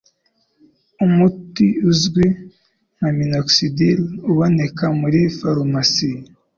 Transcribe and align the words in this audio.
Umuti 1.05 1.67
uzwi 1.89 2.25
nka 2.95 3.09
minoxidil 3.19 3.99
uboneka 4.31 4.85
muri 5.01 5.19
farumasi 5.37 6.09